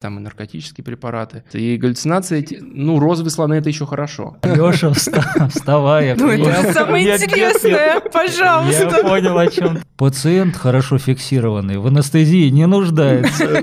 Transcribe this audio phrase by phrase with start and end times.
[0.00, 1.44] там и наркотические препараты.
[1.52, 4.38] И галлюцинации, эти, ну, розовые слоны это еще хорошо.
[4.42, 6.14] Леша, вставай.
[6.14, 8.96] Ну, это самое интересное, пожалуйста.
[8.96, 9.78] Я понял, о чем.
[9.98, 13.62] Пациент хорошо фиксированный, в анестезии не нуждается.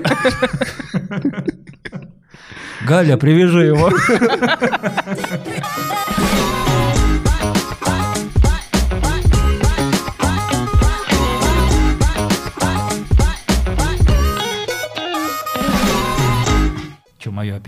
[2.86, 3.90] Галя, привяжи его.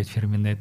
[0.00, 0.58] Опять фирменное?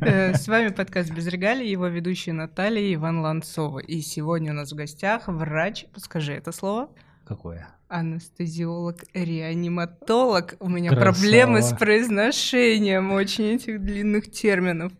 [0.00, 3.78] Э, С вами подкаст «Без регалий», его ведущие Наталья и Иван Ланцова.
[3.78, 6.90] И сегодня у нас в гостях врач, скажи это слово,
[7.26, 7.66] Какое?
[7.88, 10.56] анестезиолог-реаниматолог.
[10.60, 11.12] У меня Красава.
[11.14, 14.92] проблемы с произношением очень этих длинных терминов.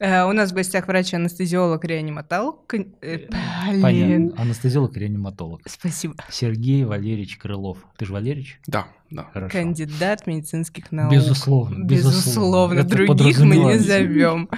[0.00, 2.72] Э, У нас в гостях врач-анестезиолог-реаниматолог.
[3.02, 3.18] Э.
[3.82, 4.32] Понятно.
[4.42, 5.60] Анестезиолог-реаниматолог.
[5.66, 6.14] Спасибо.
[6.30, 7.78] Сергей Валерьевич Крылов.
[7.98, 8.58] Ты же Валерьевич?
[8.66, 9.28] Да, да.
[9.32, 9.52] Хорошо.
[9.58, 11.12] Кандидат медицинских наук.
[11.12, 14.48] Безусловно, Безусловно, Это других мы не зовем.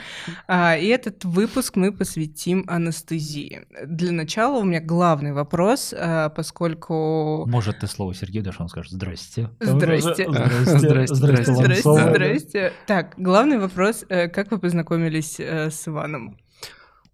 [0.48, 3.66] А, и этот выпуск мы посвятим анестезии.
[3.84, 7.44] Для начала у меня главный вопрос, а, поскольку...
[7.46, 9.50] Может, ты слово Сергею дашь, он скажет «Здрасте».
[9.60, 10.26] Здрасте.
[10.28, 11.14] Здрасте.
[11.14, 12.72] Здрасте, Здрасте, здрасте.
[12.86, 14.04] Так, главный вопрос.
[14.08, 16.36] э, Как вы познакомились э, с Иваном?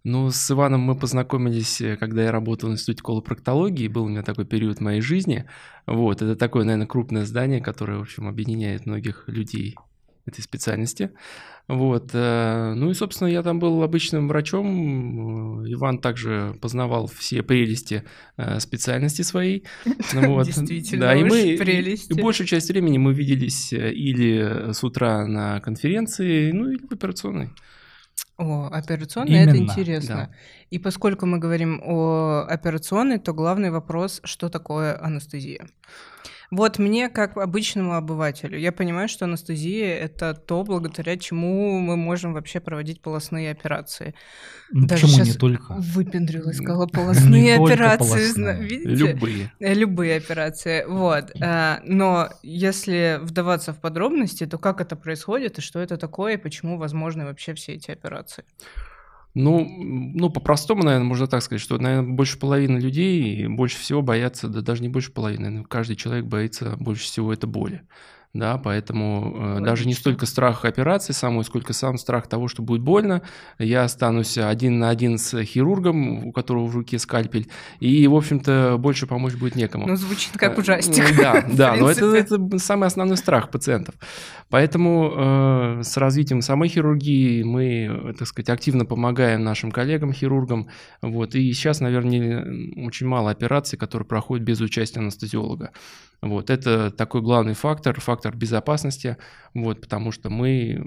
[0.05, 4.21] Ну, с Иваном мы познакомились, э, когда я работал в Институте колопроктологии, был у меня
[4.21, 5.45] такой период моей жизни.
[5.85, 9.75] Вот, это такое, наверное, крупное здание, которое, в общем, объединяет многих людей
[10.25, 11.11] этой специальности.
[11.69, 15.63] Вот, э, ну и, собственно, я там был обычным врачом.
[15.63, 18.03] Э, Иван также познавал все прелести
[18.59, 19.63] специальности своей.
[20.13, 22.11] Ну вот, Действительно, да, и мы прелести.
[22.11, 27.51] и большую часть времени мы виделись или с утра на конференции, ну или в операционной.
[28.37, 30.35] О, операционный, это Именно, интересно.
[30.71, 35.67] И поскольку мы говорим о операционной, то главный вопрос, что такое анестезия?
[36.51, 42.33] Вот мне, как обычному обывателю, я понимаю, что анестезия— это то, благодаря чему мы можем
[42.33, 44.13] вообще проводить полостные операции.
[44.71, 45.75] Ну, Даже Почему не только?
[45.77, 48.61] Выпендрилась, сказала, полостные только операции, полостные.
[48.61, 48.89] видите?
[48.89, 49.51] Любые.
[49.59, 51.31] Любые операции, вот.
[51.41, 56.37] А, Но если вдаваться в подробности, то как это происходит, и что это такое, и
[56.37, 58.43] почему возможны вообще все эти операции?
[59.35, 64.47] Ну, ну, по-простому, наверное, можно так сказать, что, наверное, больше половины людей больше всего боятся,
[64.47, 67.81] да даже не больше половины, наверное, каждый человек боится больше всего это боли.
[68.33, 72.81] Да, поэтому э, даже не столько страх операции самой, сколько сам страх того, что будет
[72.81, 73.21] больно.
[73.59, 77.49] Я останусь один на один с хирургом, у которого в руке скальпель,
[77.79, 79.87] и, в общем-то, больше помочь будет некому.
[79.87, 81.05] Ну, звучит как Э, ужастик.
[81.11, 83.95] ну Да, да, но это, самый основной страх пациентов.
[84.49, 90.69] Поэтому э, с развитием самой хирургии мы, э, так сказать, активно помогаем нашим коллегам-хирургам.
[91.01, 91.35] Вот.
[91.35, 92.45] И сейчас, наверное,
[92.85, 95.71] очень мало операций, которые проходят без участия анестезиолога.
[96.23, 96.49] Вот.
[96.49, 99.17] Это такой главный фактор, фактор безопасности,
[99.53, 100.81] вот, потому что мы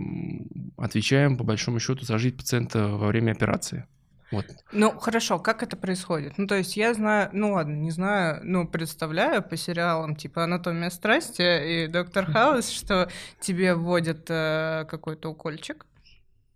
[0.79, 3.87] отвечаем, по большому счету, за жизнь пациента во время операции.
[4.33, 4.47] Вот.
[4.73, 6.39] Ну, хорошо, как это происходит?
[6.39, 10.91] Ну, то есть я знаю, ну ладно, не знаю, ну, представляю по сериалам типа «Анатомия
[10.91, 13.09] страсти» и «Доктор Хаус», что
[13.39, 15.85] тебе вводят э, какой-то укольчик,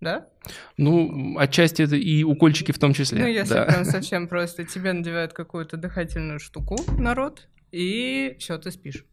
[0.00, 0.26] да?
[0.76, 3.20] Ну, отчасти это и укольчики в том числе.
[3.20, 3.64] Ну, если да.
[3.64, 9.04] прям совсем просто, тебе надевают какую-то дыхательную штуку на рот, и все, ты спишь.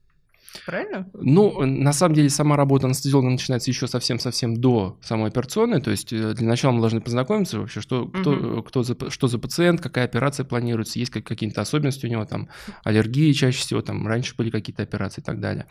[0.66, 1.08] Правильно?
[1.14, 5.81] Ну, на самом деле, сама работа анестезиолога начинается еще совсем-совсем до самой операционной.
[5.81, 8.59] То есть э, для начала мы должны познакомиться вообще, что, кто, Мгм.
[8.59, 12.25] э, кто за, что за пациент, какая операция планируется, есть как- какие-то особенности у него,
[12.25, 12.48] там,
[12.86, 15.68] аллергии чаще всего, там, раньше были какие-то операции и так далее.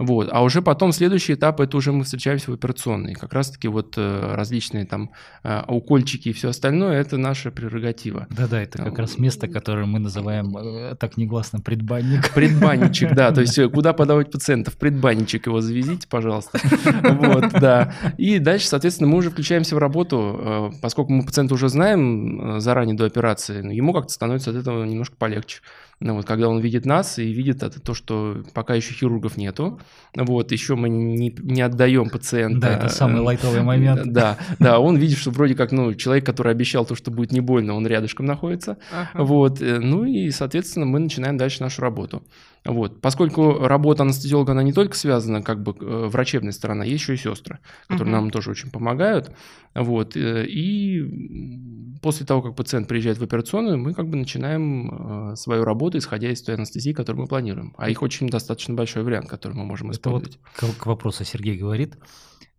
[0.00, 0.30] Вот.
[0.32, 3.12] А уже потом следующий этап, это уже мы встречаемся в операционной.
[3.12, 5.10] Как раз-таки вот э, различные там
[5.44, 8.26] э, укольчики и все остальное, это наша прерогатива.
[8.30, 12.32] Да-да, это как раз место, которое мы называем э, так негласно предбанник.
[12.32, 14.78] Предбанничек, да, то есть э, куда подавать пациентов?
[14.78, 16.58] Предбанничек его завезите, пожалуйста.
[17.02, 17.92] Вот, да.
[18.16, 23.04] И дальше, соответственно, мы уже включаемся в работу, поскольку мы пациента уже знаем заранее до
[23.04, 25.60] операции, ему как-то становится от этого немножко полегче.
[26.00, 29.78] Ну, вот, когда он видит нас и видит это то, что пока еще хирургов нету,
[30.16, 32.60] вот, еще мы не, не отдаем пациента.
[32.60, 34.12] Да, это самый э, лайтовый момент.
[34.12, 37.40] Да, да, он видит, что вроде как, ну, человек, который обещал то, что будет не
[37.40, 38.78] больно, он рядышком находится.
[38.92, 39.22] Ага.
[39.22, 42.24] Вот, э, ну и, соответственно, мы начинаем дальше нашу работу.
[42.64, 47.14] Вот, поскольку работа анестезиолога, она не только связана, как бы, э, врачебной стороной, есть еще
[47.14, 47.58] и сестры,
[47.88, 48.22] которые Мгм.
[48.24, 49.32] нам тоже очень помогают.
[49.74, 55.36] Вот, э, и после того, как пациент приезжает в операционную, мы как бы начинаем э,
[55.36, 57.72] свою работу, исходя из той анестезии, которую мы планируем.
[57.78, 60.76] А их очень достаточно большой вариант, который мы можем Это вот использовать.
[60.76, 61.96] к, к вопросу Сергей говорит.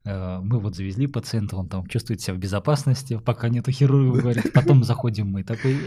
[0.06, 4.54] Э, Мы вот завезли пациента, он там чувствует себя в безопасности, пока нету хирурга, говорит.
[4.54, 5.78] Потом заходим мы, такой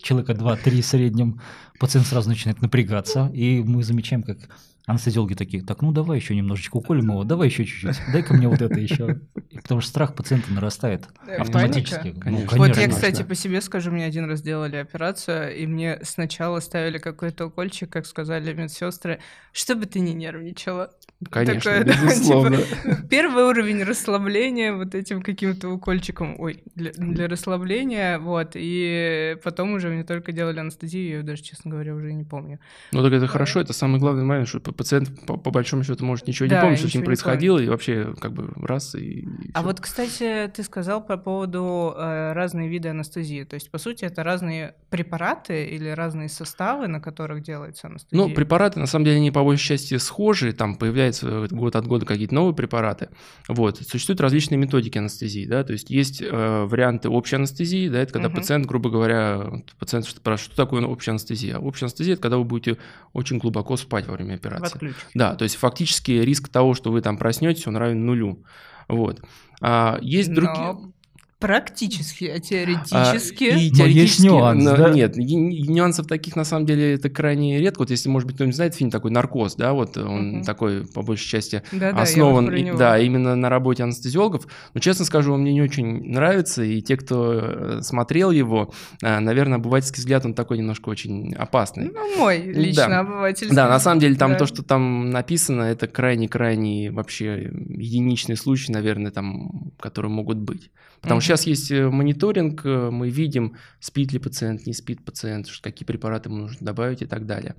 [0.00, 1.40] человека 2-3 в среднем,
[1.78, 4.38] пациент сразу начинает напрягаться, и мы замечаем, как
[4.86, 8.60] Анестезиологи такие, так, ну давай еще немножечко уколем его, давай еще чуть-чуть, дай-ка мне вот
[8.60, 9.18] это еще.
[9.62, 12.08] Потому что страх пациента нарастает Да, автоматически.
[12.14, 12.58] Ну, Конечно.
[12.58, 16.98] Вот я, кстати, по себе скажу, мне один раз делали операцию, и мне сначала ставили
[16.98, 19.20] какой-то укольчик, как сказали медсестры,
[19.52, 20.90] чтобы ты не нервничала.
[21.30, 22.56] Конечно, Такое, да, безусловно.
[22.58, 29.74] типа, Первый уровень расслабления вот этим каким-то укольчиком, ой, для, для расслабления, вот, и потом
[29.74, 32.58] уже мне только делали анестезию, я её даже, честно говоря, уже не помню.
[32.92, 36.26] Ну так это хорошо, это самый главный момент, что пациент по, по большому счету может
[36.26, 39.50] ничего Да, не помнить, что с ним происходило, и вообще как бы раз и, и
[39.54, 39.66] А всё.
[39.68, 44.22] вот, кстати, ты сказал по поводу э, разные виды анестезии, то есть, по сути, это
[44.22, 48.26] разные препараты или разные составы, на которых делается анестезия?
[48.26, 50.76] Ну, препараты, на самом деле, они по большей части схожи, там
[51.20, 53.08] появляются э, год от года какие-то новые препараты.
[53.48, 53.78] Вот.
[53.78, 58.28] Существуют различные методики анестезии, да, то есть есть э, варианты общей анестезии, да, это когда
[58.28, 58.36] Мгм.
[58.36, 61.58] пациент, грубо говоря, пациент спрашивает, что такое общая анестезия?
[61.58, 62.78] Общая анестезия– это когда вы будете
[63.12, 64.94] очень глубоко спать во время операции.
[65.14, 68.44] Да, то есть фактически риск того, что вы там проснетесь, он равен нулю.
[68.88, 69.22] Вот.
[69.60, 70.93] А, есть Но другие...
[71.44, 73.44] Практически, а А, теоретически...
[73.44, 74.88] и Но есть теоретически, нюанс, но да?
[74.90, 77.80] Нет, нюансов таких на самом деле это крайне редко.
[77.80, 80.44] Вот если, может быть, кто-нибудь знает фильм такой «Наркоз», да, вот он Мгм.
[80.44, 84.46] такой, по большей части, вот основан, про и- да, именно на работе анестезиологов.
[84.72, 89.18] Но, честно скажу, он мне не очень нравится, и те, кто э, смотрел его, э,
[89.20, 91.90] наверное, обывательский взгляд, он такой немножко очень опасный.
[91.92, 93.00] Ну, мой лично Да.
[93.00, 93.54] обывательский.
[93.54, 94.38] Да, на самом деле там Да.
[94.38, 100.70] то, что там написано, это крайне-крайне вообще единичные случаи, наверное, там, которые могут быть.
[101.04, 105.46] Потому что сейчас есть э, мониторинг, э, мы видим, спит ли пациент, не спит пациент,
[105.62, 107.56] какие препараты ему нужно добавить и так далее.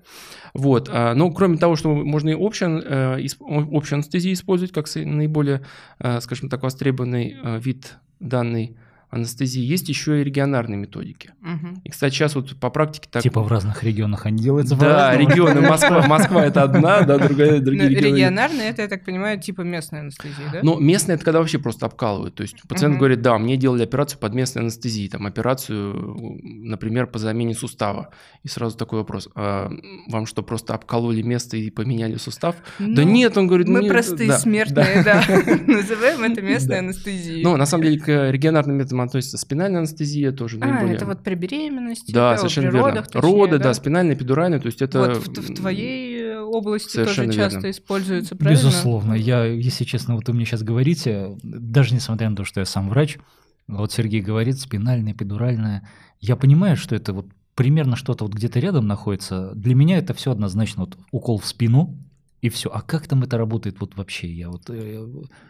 [0.53, 0.89] Вот.
[0.91, 5.61] а, Но кроме того, что можно и общую, э, общую анестезию использовать как наиболее,
[6.19, 8.77] скажем так, востребованный вид данной
[9.09, 11.31] анестезии, есть еще и регионарные методики.
[11.41, 11.81] Мгм.
[11.83, 13.23] И, кстати, сейчас вот по практике так...
[13.23, 17.61] Типа в разных регионах они делаются Да, регионы Москва, Москва это одна, да, другая, Ну,
[17.65, 18.15] другие регионы.
[18.15, 20.59] регионарные, это, я так понимаю, типа местная анестезия, да?
[20.63, 22.35] Но местные это когда вообще просто обкалывают.
[22.35, 22.99] То есть пациент Мгм.
[22.99, 28.09] говорит, да, мне делали операцию под местной анестезией, там операцию, например, по замене сустава.
[28.43, 29.69] И сразу такой вопрос, а
[30.07, 32.55] вам что, просто обкололи место и поменяли сустав?
[32.79, 35.23] да Ну, нет, он говорит, Мы «Нет, простые да, смертные, да.
[35.67, 36.79] Называем это местной Да.
[36.79, 37.43] анестезией.
[37.43, 40.95] Ну, на самом деле, к регионарным методам относится спинальная анестезия тоже А, наиболее...
[40.95, 42.89] это вот при беременности, Да, да, совершенно при верно.
[42.89, 44.99] родах, точнее, Роды, да, спинальная, эпидуральная, то есть это...
[44.99, 47.71] Вот в, в твоей области Совершенно тоже часто верно.
[47.71, 48.57] используется, правильно?
[48.59, 49.13] Безусловно.
[49.13, 52.89] Я, если честно, вот вы мне сейчас говорите, даже несмотря на то, что я сам
[52.89, 53.17] врач,
[53.67, 55.87] вот Сергей говорит, спинальная, эпидуральная,
[56.21, 59.51] я понимаю, что это вот примерно что-то вот где-то рядом находится.
[59.55, 61.97] Для меня это все однозначно вот укол в спину,
[62.45, 62.69] и все.
[62.71, 64.27] А как там это работает вот вообще?
[64.31, 65.05] Я вот, э,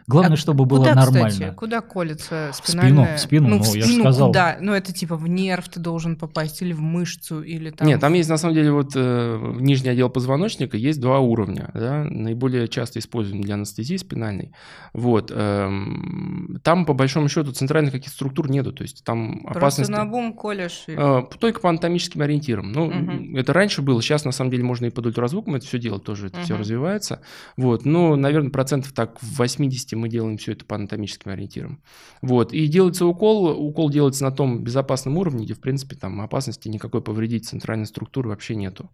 [0.06, 1.28] главное, А чтобы было куда, нормально.
[1.30, 3.16] Кстати, куда колется В спину, спинальная?
[3.16, 4.28] в спину, ну, ну, в я же спину сказал.
[4.28, 4.56] куда?
[4.60, 7.86] Ну, это типа в нерв ты должен попасть или в мышцу, или там...
[7.86, 12.04] Нет, там есть на самом деле вот э, нижний отдел позвоночника есть два уровня, да,
[12.04, 14.52] наиболее часто используем для анестезии спинальной.
[14.94, 19.90] Вот, эм, там по большому счету центральных каких структур нету, то есть там Просто опасность
[19.90, 20.84] на бум колешь.
[20.86, 22.72] и- э, только по анатомическим ориентирам.
[22.72, 23.36] Ну, Мгм.
[23.36, 26.28] это раньше было, сейчас на самом деле можно и под ультразвуком это все делать, тоже
[26.28, 26.62] это все Мгм.
[26.86, 27.20] Развивается.
[27.56, 31.82] Вот, ну, наверное, процентов так в 80 мы делаем все это по анатомическим ориентирам.
[32.22, 36.68] Вот, и делается укол, укол делается на том безопасном уровне, где, в принципе, там опасности
[36.68, 38.90] никакой повредить центральной структуры вообще нету.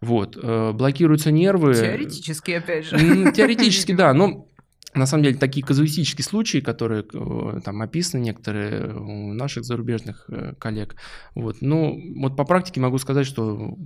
[0.00, 1.74] Вот, э, блокируются нервы.
[1.74, 3.32] Теоретически, опять же.
[3.32, 4.48] Теоретически, да, но
[4.94, 10.54] на самом деле такие казуистические случаи, которые э, там описаны некоторые у наших зарубежных э,
[10.58, 10.96] коллег.
[11.34, 13.76] Вот, ну, вот по практике могу сказать, что,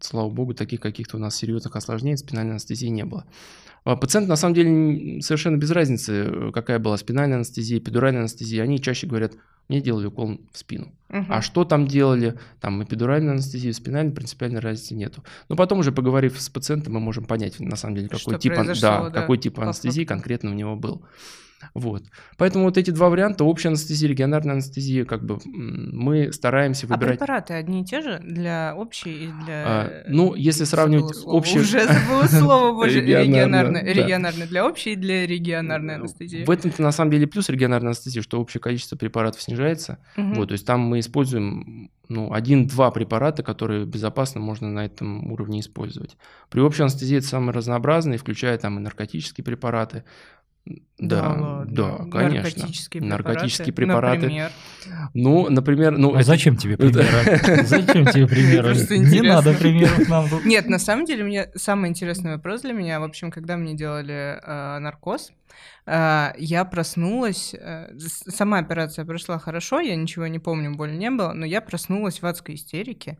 [0.00, 3.26] слава богу, таких каких-то у нас серьезных осложнений спинальной анестезии не было.
[3.84, 8.62] А Пациент на самом деле совершенно без разницы, э, какая была спинальная анестезия, эпидуральная анестезия,
[8.62, 9.32] они чаще говорят,
[9.68, 10.92] мне делали укол в спину.
[11.08, 11.26] Мгм.
[11.28, 12.38] А что там делали?
[12.60, 15.22] Там эпидуральную анестезию, спинальную, принципиальной разницы нету.
[15.48, 18.54] Но потом уже поговорив с пациентом, мы можем понять, на самом деле, какой Что тип,
[18.80, 21.02] да, да, какой тип анестезии конкретно у него был.
[21.74, 22.04] Вот.
[22.36, 27.18] Поэтому вот эти два варианта, общая анестезия, регионарная анестезия, как бы мы стараемся А выбирать.
[27.18, 29.64] препараты одни и те же для общей и для...
[29.66, 35.26] А, ну, если сравнивать слово, общую- Уже забыла слово, боже, Регионарная, для общей и для
[35.26, 36.44] регионарной анестезии.
[36.44, 39.98] В этом-то на самом деле плюс регионарной анестезии, что общее количество препаратов снижается.
[40.16, 45.60] Вот, то есть там мы используем ну, один-два препарата, которые безопасно можно на этом уровне
[45.60, 46.16] использовать.
[46.50, 50.04] При общей анестезии это самые разнообразные, включая там и наркотические препараты.
[50.98, 51.64] Да, ладно.
[51.66, 52.42] да, конечно.
[52.42, 53.24] Наркотические препараты.
[53.28, 54.20] Наркотические препараты.
[54.20, 54.50] Например.
[55.14, 57.06] Ну, например, ну, А это- зачем тебе примеры?
[57.64, 58.74] Зачем тебе примеры?
[58.90, 60.26] Не надо примеров нам.
[60.44, 64.38] Нет, на самом деле, мне самый интересный вопрос для меня, в общем, когда мне делали
[64.42, 65.32] э, наркоз,
[66.38, 71.46] я проснулась, э, сама операция прошла хорошо, я ничего не помню, боли не было, но
[71.46, 73.18] я проснулась в адской истерике,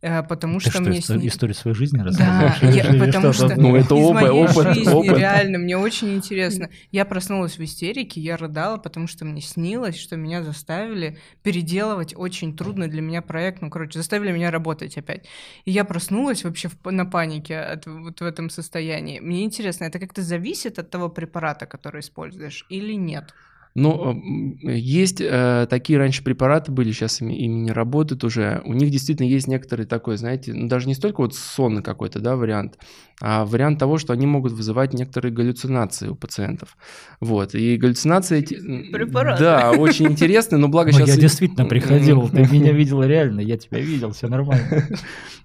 [0.00, 2.74] потому Ты что, что, мне историю, сни- историю своей жизни Да, рассказываешь?
[2.74, 3.52] я- Или потому что-то?
[3.54, 5.18] что Ну, это из опыт, моей опыт, жизни, опыт.
[5.18, 6.70] реально, мне очень интересно.
[6.90, 12.56] Я проснулась в истерике, я рыдала, потому что мне снилось, что меня заставили переделывать очень
[12.56, 13.60] трудный для меня проект.
[13.60, 15.26] Ну, короче, заставили меня работать опять.
[15.66, 19.20] И я проснулась вообще в- на панике от, вот в этом состоянии.
[19.20, 23.34] Мне интересно, это как-то зависит от того препарата, который используешь, или нет?
[23.76, 28.62] М, есть э, такие раньше препараты были, сейчас ими, ими не работают уже.
[28.64, 32.36] У них действительно есть некоторый такой, знаете, ну, даже не столько вот сонный какой-то, да,
[32.36, 32.78] вариант,
[33.20, 36.76] а вариант того, что они могут вызывать некоторые галлюцинации у пациентов.
[37.20, 38.54] Вот, и галлюцинации эти...
[38.90, 39.42] Препараты.
[39.42, 41.08] Да, очень интересные, но благо Ну, сейчас...
[41.10, 44.88] я действительно приходил, ты меня видел реально, я тебя видел, все нормально.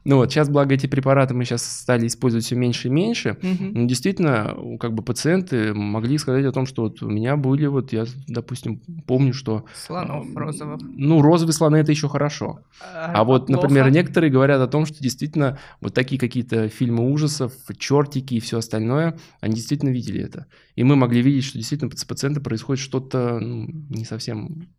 [0.08, 3.38] Ну вот, сейчас, благо, эти препараты мы сейчас стали использовать все меньше и меньше.
[3.42, 3.72] Мгм.
[3.74, 7.92] Ну, действительно, как бы пациенты могли сказать о том, что вот у меня были, вот
[7.92, 9.66] я, допустим, помню, что...
[9.74, 10.80] Слонов розовых.
[10.84, 12.60] Ну, розовые слоны это еще хорошо.
[12.80, 13.64] А вот, плохо?
[13.64, 18.60] например, некоторые говорят о том, что действительно вот такие какие-то фильмы ужасов, чертики и все
[18.60, 20.46] остальное, они действительно видели это.
[20.76, 24.70] И мы могли видеть, что действительно с пациентом происходит что-то ну, не совсем...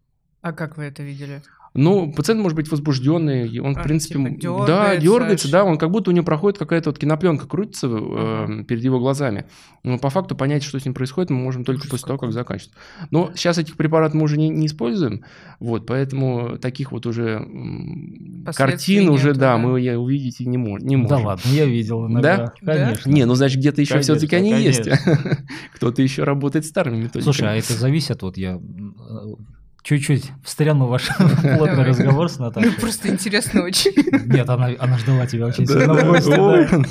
[0.43, 1.43] А как вы это видели?
[1.77, 5.65] Ну, пациент может быть возбужденный, и он, А, в принципе, типа м, да, дергается, да,
[5.65, 9.45] он как будто у него проходит какая-то вот кинопленка, крутится э, перед его глазами.
[9.85, 12.29] Но по факту понять, что с ним происходит, мы можем только Ужас после того, как
[12.31, 12.33] какой.
[12.33, 12.79] заканчивается.
[13.11, 15.23] Но сейчас этих препаратов мы уже не, не используем,
[15.61, 17.47] вот, поэтому таких вот уже
[18.55, 19.59] картин уже, нету, да, да?
[19.59, 21.09] мы увидеть и не, мож- не можем.
[21.09, 22.53] Да ладно, я видел иногда.
[22.63, 22.75] Да?
[22.75, 23.11] Конечно.
[23.11, 24.85] Не, ну значит где-то еще Конечно, все-таки они есть.
[24.89, 25.39] конечно.
[25.75, 27.23] Кто-то еще работает старыми методиками.
[27.23, 29.35] Слушай, а это зависит, вот я э,
[29.87, 31.85] чуть-чуть встряну ваш плотный Давай.
[31.87, 32.73] разговор с Ну, Наташей.
[32.73, 33.93] просто интересно очень.
[34.27, 36.87] Нет, она, она ждала тебя очень сильно в гости.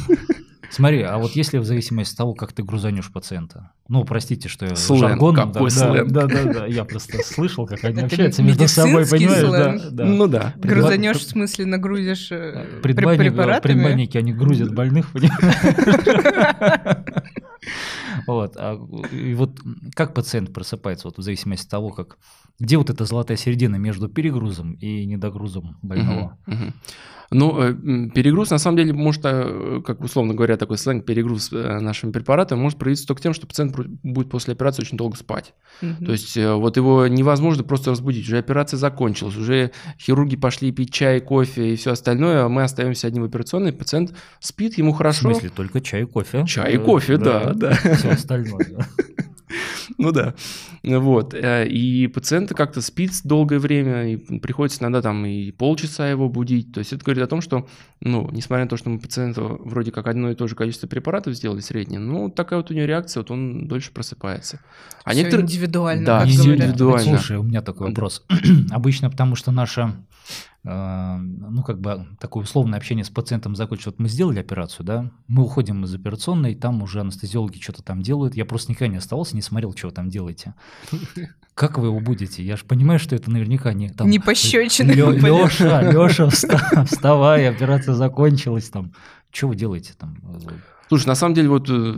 [0.71, 4.65] Смотри, а вот если в зависимости от того, как ты грузанешь пациента, ну, простите, что
[4.65, 6.11] я Сленг, жаргоном, да, какой да, сленг.
[6.11, 9.81] да, да, да, я просто слышал, как они Это общаются между собой, понимаешь, сленг.
[9.83, 10.05] да, да.
[10.05, 10.53] Ну да.
[10.57, 13.59] Грузанешь, в смысле, нагрузишь э, препаратами?
[13.61, 15.39] предбанники, они грузят больных, понимаешь?
[18.27, 18.79] Вот, а,
[19.11, 19.59] и вот
[19.93, 22.17] как пациент просыпается, вот в зависимости от того, как,
[22.59, 26.37] где вот эта золотая середина между перегрузом и недогрузом больного?
[27.31, 27.73] Ну, э,
[28.13, 32.59] перегруз, на самом деле, может, э, как условно говоря, такой сленг, перегруз э, нашими препаратами
[32.59, 35.53] может проявиться только тем, что пациент будет после операции очень долго спать.
[35.81, 36.05] Мгм.
[36.05, 38.25] То есть вот его невозможно просто разбудить.
[38.25, 43.07] Уже операция закончилась, уже хирурги пошли пить чай, кофе и все остальное, а мы остаемся
[43.07, 45.31] одни в операционной, пациент спит, ему В хорошо.
[45.31, 46.45] смысле, только чай и кофе?
[46.45, 47.53] Чай и кофе, да, да.
[47.95, 48.65] Все остальное.
[48.77, 48.85] да.
[49.97, 50.33] Ну да.
[50.83, 51.33] Вот.
[51.33, 56.73] э, И пациент как-то спит долгое время, и приходится иногда там и полчаса его будить.
[56.73, 57.67] То есть это говорит о том, что,
[58.01, 61.33] ну, несмотря на то, что мы пациенту вроде как одно и то же количество препаратов
[61.35, 64.59] сделали среднее, ну, такая вот у него реакция, вот он дольше просыпается.
[65.03, 65.45] А Всё некоторые...
[65.45, 66.65] индивидуально, Да, как всё говорят.
[66.65, 67.17] индивидуально.
[67.17, 68.23] Слушай, у меня такой вопрос.
[68.71, 69.91] Обычно потому что наше, э,
[70.63, 73.93] ну, как бы, такое условное общение с пациентом закончилось.
[73.97, 78.35] Вот мы сделали операцию, да, мы уходим из операционной, там уже анестезиологи что-то там делают.
[78.35, 80.55] Я просто никогда не оставался, не смотрел, что вы там делаете.
[81.53, 82.43] Как вы его будете?
[82.43, 84.09] Я же понимаю, что это наверняка не там...
[84.09, 84.91] Не пощечины.
[84.91, 88.91] Леша, Леша, вставай, операция закончилась там.
[89.31, 90.17] Что вы делаете там?
[90.87, 91.93] Слушай, на самом деле вот э,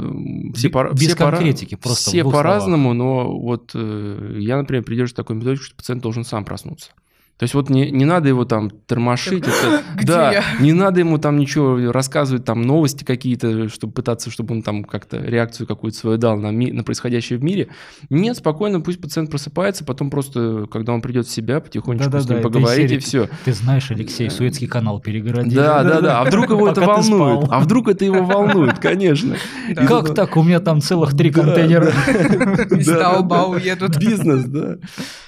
[0.55, 5.35] все, без все конкретики, просто в все по-разному, но вот э, я, например, придерживаюсь такой
[5.35, 6.91] методики, что пациент должен сам проснуться.
[7.37, 9.43] То есть вот не, не надо его там тормошить.
[9.47, 10.43] это- Где да, я?
[10.59, 15.17] не надо ему там ничего рассказывать, там новости какие-то, чтобы пытаться, чтобы он там как-то
[15.17, 17.67] реакцию какую-то свою дал на, ми- на происходящее в мире.
[18.09, 22.29] Нет, спокойно, пусть пациент просыпается, потом просто, когда он придет в себя, потихонечку Да-да-да, с
[22.29, 23.29] ним это из поговорить, и все.
[23.45, 25.53] Ты знаешь, Алексей, Суэцкий канал перегородил.
[25.61, 26.21] Да, да, да.
[26.21, 27.47] А вдруг его это волнует?
[27.51, 29.35] А вдруг это его волнует, конечно.
[29.75, 29.85] Да.
[29.85, 30.35] Как так?
[30.37, 31.89] У меня там целых три Да, контейнера.
[31.89, 33.59] Из Да, да, Таобао да.
[33.59, 33.97] едут.
[33.99, 34.77] Бизнес, да.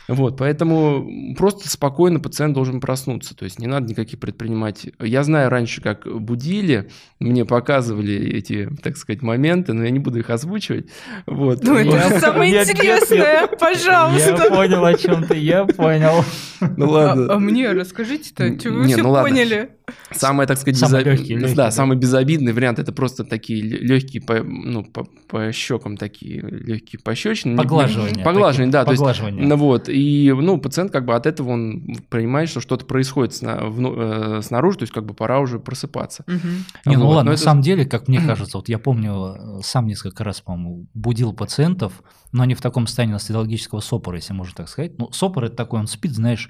[0.09, 3.35] Вот, поэтому просто спокойно пациент должен проснуться.
[3.35, 4.87] То есть не надо никаких предпринимать.
[4.99, 6.89] Я знаю раньше, как будили,
[7.19, 10.87] мне показывали эти, так сказать, моменты, но я не буду их озвучивать.
[11.27, 11.63] Вот.
[11.63, 14.49] Ну, это Я- же самое я- интересное, Я пожалуйста.
[14.49, 16.23] понял, о чем ты, я понял.
[16.75, 17.39] Ну А а ладно.
[17.39, 19.29] мне расскажите-то, что вы Не, все ну ладно.
[19.29, 19.69] поняли?
[20.11, 21.71] Самый, так сказать, Самый безо- легкий, легкий, да, да.
[21.71, 27.57] самый безобидный вариант это просто такие легкие по, ну, по, по щекам такие легкие пощечины.
[27.57, 28.23] Поглаживание.
[28.23, 28.85] Поглаживание, да.
[28.85, 29.45] То есть Поглаживание.
[29.47, 33.65] Ну вот, и, ну, пациент как бы от этого он понимает, что что-то происходит сна-
[33.65, 33.95] вну-
[34.37, 36.23] э, снаружи, то есть как бы пора уже просыпаться.
[36.27, 36.39] Мгм.
[36.85, 39.59] Не, ну Вот, ладно, но на это- самом деле, как мне кажется, вот я помню,
[39.63, 44.53] сам несколько раз, по-моему, будил пациентов, но не в таком состоянии анестезиологического сопора, если можно
[44.55, 44.97] так сказать.
[44.99, 46.49] Ну, сопор это такой, он спит, знаешь,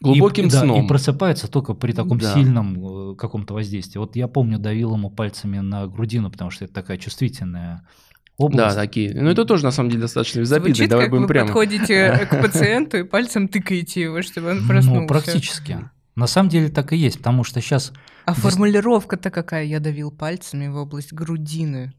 [0.00, 0.84] и- Глубоким да, сном.
[0.84, 2.34] И просыпается только при таком Да.
[2.34, 3.98] сильном э, каком-то воздействии.
[3.98, 7.86] Вот я помню, давил ему пальцами на грудину, потому что это такая чувствительная
[8.36, 8.74] область.
[8.74, 9.14] Да, такие.
[9.14, 10.74] Ну, это тоже, на самом деле, достаточно безобидно.
[10.74, 11.46] Звучит, Давай как будем вы прямо.
[11.46, 15.00] подходите к пациенту и пальцем тыкаете его, чтобы он проснулся.
[15.02, 15.78] Ну, практически.
[16.16, 17.92] На самом деле так и есть, потому что сейчас
[18.24, 19.64] А формулировка-то какая?
[19.64, 21.92] Я давил пальцами в область грудины.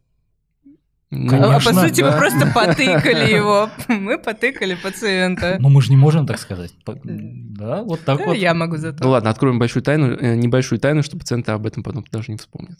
[1.12, 2.18] Ну, А- а по Конечно, сути, мы да.
[2.18, 3.70] просто потыкали его.
[3.88, 5.58] Мы потыкали пациента.
[5.60, 6.74] Ну, мы же не можем так сказать.
[6.84, 8.38] По- Да, вот так Да, вот.
[8.38, 9.04] Я могу зато.
[9.04, 12.38] Ну ладно, откроем большую тайну, э, небольшую тайну, что пациенты об этом потом даже не
[12.38, 12.80] вспомнят.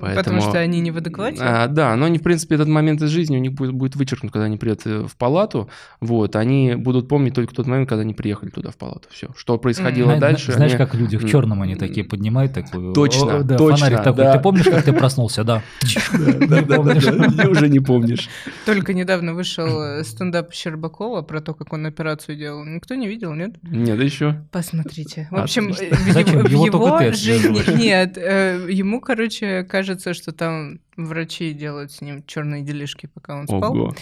[0.00, 1.38] Потому поэтому- что они не в адеквате.
[1.40, 4.32] А, да, но они, в принципе, этот момент из жизни у них будет, будет вычеркнут,
[4.32, 5.68] когда они приедут э, в палату.
[6.00, 9.08] Вот, они будут помнить только тот момент, когда они приехали туда в палату.
[9.10, 10.52] Все, что происходило Зна- дальше.
[10.52, 12.92] Знаешь, они- как люди в черном они такие поднимают такую.
[12.92, 14.24] Точно, о, да, точно, фонарик такой.
[14.24, 14.32] да.
[14.36, 15.44] Ты помнишь, как ты проснулся?
[15.44, 15.62] Да.
[16.44, 18.28] Да, да, да, уже не помнишь.
[18.66, 22.64] Только недавно вышел э, стендап Щербакова про то, как он операцию делал.
[22.64, 23.56] Никто не видел, нет?
[23.62, 24.42] Нет, еще.
[24.52, 25.28] Посмотрите.
[25.30, 25.94] В общем, Отлично.
[25.94, 27.76] э, в его, жизни...
[27.76, 29.83] Нет, э, ему, короче, кажется,
[30.14, 33.72] что там врачи делают с ним черные делишки, пока он спал.
[33.72, 33.94] Ого.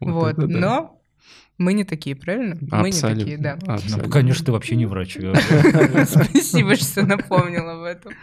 [0.00, 0.58] Вот, это да.
[0.58, 1.02] но
[1.58, 2.56] мы не такие, правильно?
[2.60, 3.58] Мы не Абсолютно, такие, да.
[3.60, 4.10] Ну, абсолютно.
[4.10, 5.14] конечно, ты вообще не врач.
[6.06, 8.14] Спасибо, что напомнил об этом.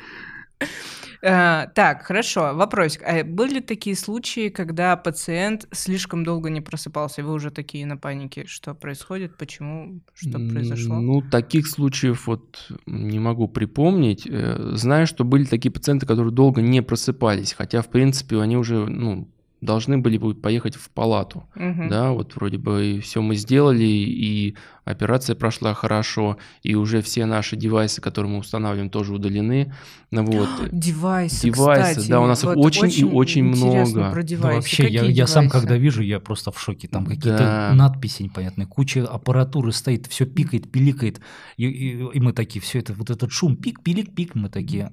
[1.24, 3.01] А, Так, хорошо, вопросик.
[3.03, 8.45] А были такие случаи, когда пациент слишком долго не просыпался, вы уже такие на панике?
[8.45, 9.38] Что происходит?
[9.38, 10.01] Почему?
[10.13, 11.00] Что произошло?
[11.00, 14.27] Ну, таких случаев вот не могу припомнить.
[14.29, 18.86] Э, Знаю, что были такие пациенты, которые долго не просыпались, хотя, в принципе, они уже,
[18.86, 19.27] ну,
[19.62, 21.44] должны были бы поехать в палату.
[21.56, 21.90] Мгм.
[21.90, 27.56] Да, вот вроде бы все мы сделали, и операция прошла хорошо, и уже все наши
[27.56, 29.74] девайсы, которые мы устанавливаем, тоже удалены.
[30.12, 30.48] Вот.
[30.72, 32.10] Девайсы, Девайсы, кстати.
[32.10, 34.12] да, у нас их Вот очень и очень много.
[34.12, 34.56] Про Да девайсы.
[34.58, 35.60] вообще, я, Какие я сам, девайсы?
[35.62, 36.88] когда вижу, я просто в шоке.
[36.88, 37.74] Там какие-то Да.
[37.74, 41.20] надписи непонятные, куча аппаратуры стоит, все пикает, пиликает.
[41.58, 44.92] И, и- и мы такие, все это, вот этот шум, пик, пилик, пик, мы такие,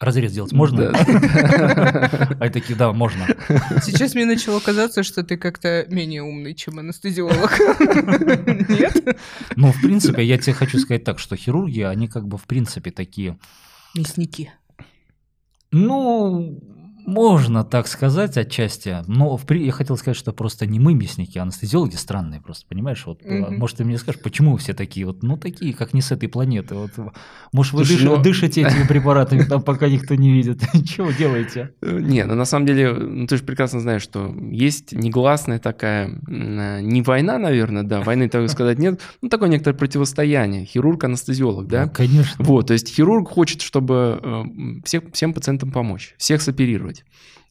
[0.00, 0.88] разрез делать можно?
[2.40, 3.26] Они такие, да, можно.
[3.82, 7.58] Сейчас мне начало казаться, что ты как-то менее умный, чем анестезиолог.
[8.68, 9.18] Нет?
[9.56, 12.90] Ну, в принципе, я тебе хочу сказать так, что хирурги, они как бы в принципе
[12.90, 13.38] такие,
[13.94, 14.50] Мясники.
[15.70, 16.60] ну,
[17.06, 21.38] можно так сказать отчасти, но в при- я хотел сказать, что просто не мы мясники,
[21.38, 23.02] а анестезиологи странные просто, понимаешь?
[23.06, 23.58] Вот, Мгм.
[23.58, 26.28] может, ты мне скажешь, почему вы все такие вот, ну, такие, как не с этой
[26.28, 26.74] планеты.
[26.74, 26.92] Вот,
[27.52, 30.60] может, вы Слушай, дыш- ну- дышите этими препаратами, там, пока никто не видит.
[30.88, 31.72] Чего делаете?
[31.82, 36.08] Э, Не, ну на самом деле, ну, ты же прекрасно знаешь, что есть негласная такая,
[36.28, 41.86] э, не война, наверное, да, войны, так сказать, нет, ну такое некоторое противостояние, хирург-анестезиолог, да.
[41.86, 42.44] Ну, конечно.
[42.44, 44.42] Вот, то есть хирург хочет, чтобы э,
[44.84, 46.89] всех, всем пациентам помочь, всех соперировать.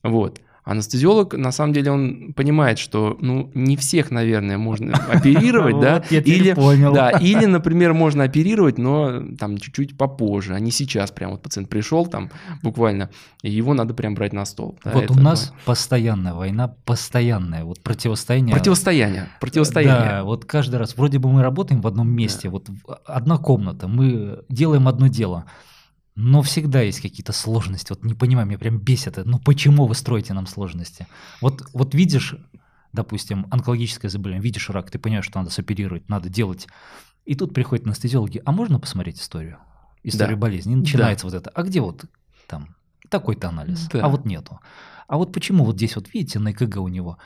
[0.03, 0.41] Вот.
[0.69, 6.53] Анестезиолог, на самом деле, он понимает, что ну, не всех, наверное, можно оперировать, да, или,
[6.53, 6.93] понял.
[6.93, 11.09] да, или, например, можно оперировать, но там чуть-чуть попозже, а не сейчас.
[11.09, 12.29] Прям вот пациент пришел там
[12.61, 13.09] буквально,
[13.41, 14.77] и его надо прям брать на стол.
[14.83, 18.55] Вот у нас постоянная война, постоянная, вот противостояние.
[18.55, 20.09] Противостояние, противостояние.
[20.09, 20.95] Да, вот каждый раз.
[20.95, 22.67] Вроде бы мы работаем в одном месте, вот
[23.05, 25.45] одна комната, мы делаем одно дело.
[26.21, 27.93] Но всегда есть какие-то сложности.
[27.93, 29.23] Вот не понимаю, меня прям бесит это.
[29.23, 31.07] Ну почему вы строите нам сложности?
[31.39, 32.35] Вот, вот видишь,
[32.91, 36.67] допустим, онкологическое заболевание, видишь рак, ты понимаешь, что надо соперировать, надо делать.
[37.23, 39.59] И тут приходят анестезиологи, а можно посмотреть историю?
[40.03, 40.41] Историю Да.
[40.41, 40.73] болезни.
[40.73, 41.51] И начинается вот это.
[41.51, 42.03] А где вот
[42.47, 42.75] там
[43.07, 43.87] такой-то анализ?
[43.87, 44.03] Да.
[44.03, 44.59] А вот нету.
[45.07, 47.17] А вот почему вот здесь вот видите на ЭКГ у него?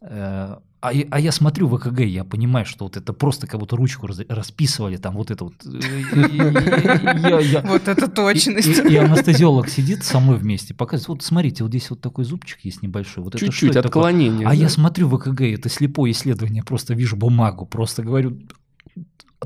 [0.00, 3.58] Э, а, я- а я смотрю в ЭКГ, я понимаю, что вот это просто как
[3.60, 5.54] будто ручку раз- расписывали, там вот это вот.
[5.64, 8.66] э, Вот это точность.
[8.84, 12.82] и- анестезиолог сидит со мной вместе, показывает, вот смотрите, вот здесь вот такой зубчик есть
[12.82, 14.46] небольшой, Чуть-чуть отклонение.
[14.46, 18.38] А я смотрю в ЭКГ, это слепое исследование, просто вижу бумагу, просто говорю,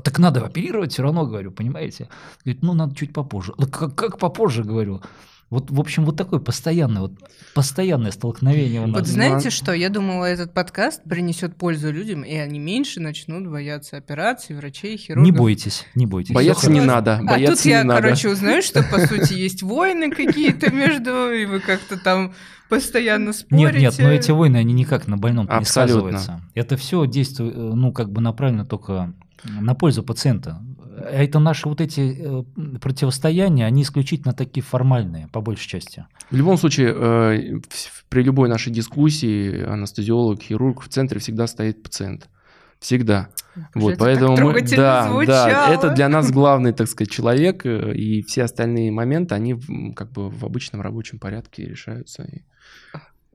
[0.03, 2.07] так надо оперировать все равно, говорю, понимаете?
[2.43, 3.53] Говорит, ну надо чуть попозже.
[3.57, 5.01] «Да Как, как попозже, говорю.
[5.51, 7.11] Вот, в общем, вот такое постоянное, вот
[7.53, 9.01] постоянное столкновение у нас.
[9.01, 13.97] Вот знаете что, я думала, этот подкаст принесет пользу людям, и они меньше начнут бояться
[13.97, 15.25] операций, врачей, хирургов.
[15.25, 16.33] Не бойтесь, не бойтесь.
[16.33, 16.95] Бояться не хорошо.
[16.95, 18.01] надо, А бояться тут я, не надо.
[18.01, 22.33] короче, узнаю, что по сути есть войны какие-то между, и вы как-то там
[22.69, 23.65] постоянно спорите.
[23.65, 26.17] Нет, нет, но эти войны, они никак на больном не Абсолютно.
[26.17, 26.41] сказываются.
[26.55, 30.61] Это все действует, ну, как бы направлено только на пользу пациента.
[31.03, 32.43] А Это наши вот эти э,
[32.79, 36.05] противостояния, они исключительно такие формальные, по большей части.
[36.29, 37.59] В любом случае, э,
[38.09, 42.29] при любой нашей дискуссии анестезиолог, хирург в центре всегда стоит пациент.
[42.79, 43.29] Всегда.
[43.53, 45.25] Как же Вот, это так поэтому мы, да, звучало.
[45.25, 49.55] да, это для нас главный, так сказать, человек, э, и все остальные моменты, они
[49.95, 52.23] как бы в обычном рабочем порядке решаются.
[52.23, 52.41] и-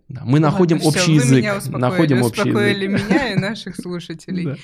[0.09, 3.11] да, Мы находим всё, общий вы язык, успокоили, находим общий успокоили язык.
[3.11, 4.47] меня и наших слушателей.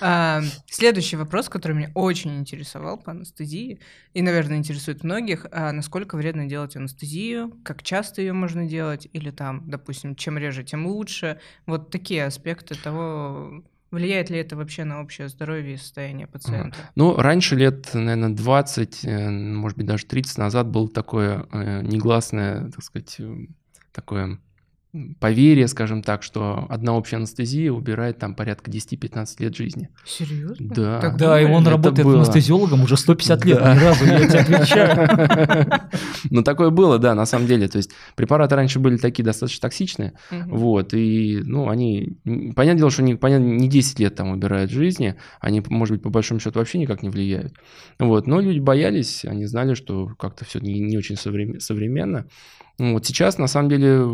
[0.00, 0.40] Да.
[0.40, 3.80] А, следующий вопрос, который меня очень интересовал по анестезии,
[4.14, 9.30] и, наверное, интересует многих, а насколько вредно делать анестезию, как часто ее можно делать, или
[9.30, 11.38] там, допустим, чем реже, тем лучше.
[11.66, 16.76] Вот такие аспекты того, Влияет ли это вообще на общее здоровье и состояние пациента?
[16.94, 22.70] Ну, раньше лет, наверное, 20, э, может быть, даже 30 назад было такое э, негласное,
[22.70, 23.46] так сказать, э,
[23.92, 24.38] такое
[25.20, 29.88] поверье, скажем так, что одна общая анестезия убирает там порядка 10-15 лет жизни.
[30.04, 30.56] Серьезно?
[30.58, 31.00] Да.
[31.00, 32.16] Так Да, и он Это работает было.
[32.16, 33.74] анестезиологом уже 150 лет, Да.
[33.74, 35.70] ни разу, я тебе отвечаю.
[36.30, 37.66] Ну, такое было, да, на самом деле.
[37.68, 40.12] То есть препараты раньше были такие достаточно токсичные,
[40.46, 42.18] вот, и, ну, они,
[42.54, 46.10] понятное дело, что они, понятно, не 10 лет там убирают жизни, они, может быть, по
[46.10, 47.54] большому счету вообще никак не влияют,
[47.98, 52.26] вот, но люди боялись, они знали, что как-то все не, очень современ- современно,
[52.80, 54.06] вот сейчас, на самом деле,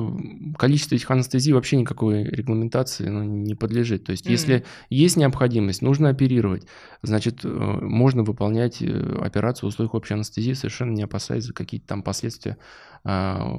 [0.59, 4.05] количество этих анестезий вообще никакой регламентации ну, не подлежит.
[4.05, 4.33] То есть, Мгм.
[4.33, 6.67] если есть необходимость, нужно оперировать,
[7.03, 11.87] значит, э, можно выполнять э, операцию в условиях общей анестезии, совершенно не опасаясь за какие-то
[11.87, 12.57] там последствия
[13.05, 13.57] а,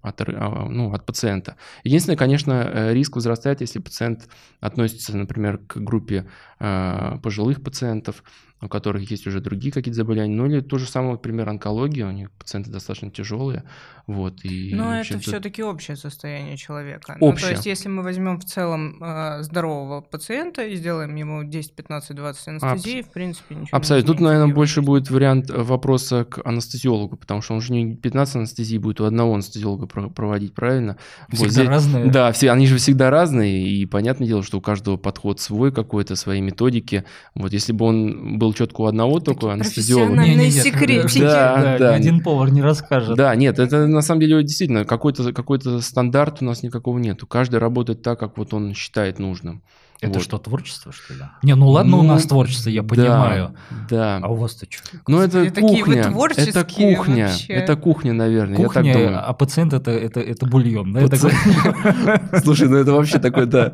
[0.00, 1.56] от, а, ну, от пациента.
[1.84, 4.28] Единственное, конечно, э, риск возрастает, если пациент
[4.60, 6.26] относится, например, к группе
[6.58, 8.24] а, пожилых пациентов,
[8.62, 12.12] у которых есть уже другие какие-то заболевания, ну или то же самое, например, онкология, у
[12.12, 13.64] них пациенты достаточно тяжелые,
[14.06, 14.74] вот, и...
[14.74, 17.16] Но это все-таки общее состояние человека.
[17.20, 17.50] Ну, то Общее.
[17.52, 22.48] есть, если мы возьмем в целом э, здорового пациента и сделаем ему 10, 15, 20
[22.48, 24.10] анестезии, в принципе, ничего Абсолютно.
[24.10, 27.94] не Тут, наверное, больше будет вариант э, вопроса к анестезиологу, потому что он же не
[27.96, 30.96] 15 анестезий будет у одного анестезиолога про- проводить, правильно?
[31.28, 32.10] Вот Всегда здесь- разные.
[32.10, 36.16] Да, все, они же всегда разные, и понятное дело, что у каждого подход свой какой-то,
[36.16, 37.04] свои методики.
[37.34, 40.14] Вот если бы он был четко у одного только анестезиолога.
[40.14, 41.20] профессиональные Не-не-нет, секретики.
[41.20, 41.92] Да, Да, да.
[41.92, 43.16] ни один повар не расскажет.
[43.16, 47.26] Да, нет, это на самом деле действительно какой-то какой стандарт у нас никакого нету.
[47.26, 49.62] Каждый работает так, как вот он считает нужным.
[50.02, 50.22] Это Вот.
[50.24, 51.20] что, творчество, что ли?
[51.44, 53.54] Не, ну ладно, у Ну, нас творчество, я да, понимаю.
[53.88, 54.18] Да.
[54.20, 54.82] А у вас-то что?
[55.06, 56.12] Ну, это такие вы кухня.
[56.36, 57.26] Это кухня.
[57.28, 57.52] вообще.
[57.52, 58.58] Это кухня, наверное.
[58.58, 59.20] я так Кухня, думаю.
[59.28, 60.92] а пациент это, это, это бульон.
[60.92, 63.72] да, Паци- Слушай, ну это вообще такой, да,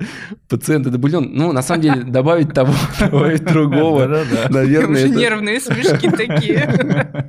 [0.49, 1.31] пациент, это бульон.
[1.33, 4.07] Ну, на самом деле, добавить того, добавить другого,
[4.51, 7.09] наверное, Уже нервные смешки такие.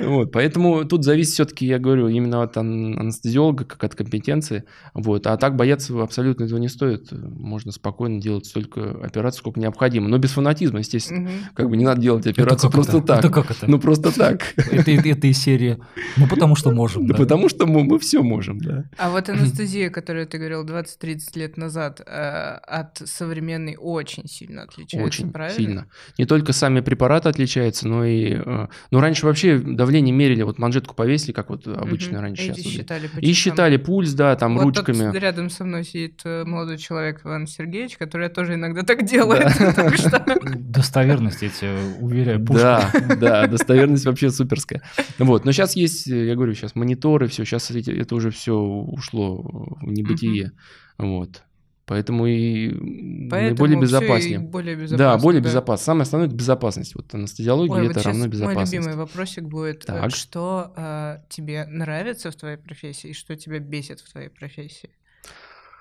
[0.00, 4.64] Вот, поэтому тут зависит все-таки, я говорю, именно от ан- анестезиолога, как от компетенции.
[4.94, 7.12] Вот, а так бояться абсолютно этого не стоит.
[7.12, 10.08] Можно спокойно делать столько операций, сколько необходимо.
[10.08, 11.20] Но без фанатизма, естественно.
[11.22, 11.30] Мгм.
[11.54, 13.06] Как бы не надо делать операцию просто это?
[13.06, 13.18] так.
[13.20, 13.70] Это как это?
[13.70, 14.42] Ну, просто так.
[14.56, 15.78] Это, это, это из серии.
[16.16, 17.06] Ну, потому что можем.
[17.06, 17.18] Да да.
[17.18, 18.84] потому что мы, мы все можем, да.
[18.96, 25.06] А вот анестезия, которую ты говорил 20-30 лет назад, э, от современной очень сильно отличается,
[25.06, 25.56] Очень правильно?
[25.56, 25.86] сильно.
[26.18, 28.34] Не только сами препараты отличаются, но и...
[28.44, 32.20] э, Ну, раньше вообще давление мерили, вот манжетку повесили, как вот обычно Мгм.
[32.22, 32.64] раньше И сейчас.
[32.64, 35.16] вот считали по И считали пульс, да, там вот тут ручками.
[35.18, 39.48] рядом со мной сидит э, молодой человек Иван Сергеевич, который тоже иногда так делает.
[40.10, 42.38] Так Достоверность, я тебе уверяю.
[42.40, 44.82] Да, да, достоверность вообще суперская.
[45.18, 49.42] Вот, но сейчас есть, э, я говорю, сейчас мониторы, все, сейчас это уже все ушло
[49.80, 50.52] в небытие.
[50.98, 51.42] Вот.
[51.86, 54.38] Поэтому и Поэтому и безопаснее.
[54.38, 54.98] более безопасно.
[54.98, 55.84] Да, более безопасно.
[55.84, 56.94] Самое основное это безопасность.
[56.94, 58.72] Вот анестезиология Ой, это вот равно щас мой безопасность.
[58.72, 60.14] любимый вопросик будет, э, Так.
[60.14, 64.90] что э, тебе нравится в твоей профессии и что тебя бесит в твоей профессии?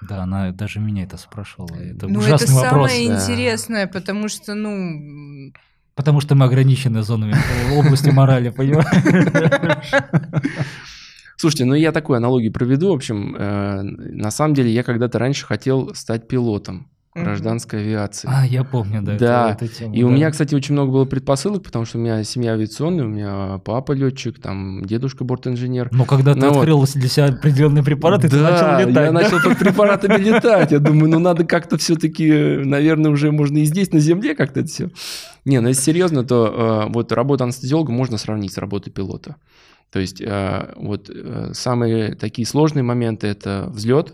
[0.02, 1.76] Да, она даже меня это спрашивала.
[1.76, 2.92] Это ну, ужасный это вопрос.
[2.92, 3.16] самое да.
[3.16, 5.52] интересное, потому что, ну,
[5.96, 7.36] Потому что мы ограничены зонами
[7.68, 8.88] в области морали, понимаешь?
[11.40, 12.90] Слушайте, ну я такую аналогию проведу.
[12.90, 18.30] В общем, э, на самом деле я когда-то раньше хотел стать пилотом гражданской авиации.
[18.30, 19.18] А, я помню, да.
[19.18, 20.16] Да, эту- эту тему, И у да.
[20.16, 23.94] меня, кстати, очень много было предпосылок, потому что у меня семья авиационная, у меня папа
[23.94, 25.90] летчик, там дедушка бортинженер.
[25.94, 26.58] Но когда ты Ну вот.
[26.60, 28.88] открыл для себя определенные препараты, ты Да, начал летать.
[29.06, 29.12] я да?
[29.14, 30.72] начал под препаратами летать.
[30.74, 32.30] Я думаю, ну надо как-то все-таки,
[32.66, 34.90] наверное, уже можно и здесь, на земле как-то это все.
[35.46, 39.38] Не, ну если серьезно, то э, вот работу анестезиолога можно сравнить с работой пилота.
[39.92, 44.14] То есть э, вот э, самые такие сложные моменты это взлет,